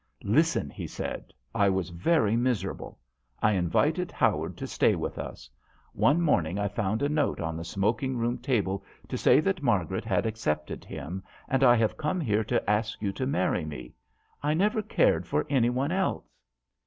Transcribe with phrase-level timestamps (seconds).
[0.23, 2.97] "Listen," he said." I was very miserable;
[3.39, 5.47] I invited Howard to stay with us.
[5.93, 10.03] One morning I found a note on the smoking room table to say that Margaret
[10.05, 13.93] had accepted him, and I have come here to ask you to marry me.
[14.41, 16.33] I never cared for any one else."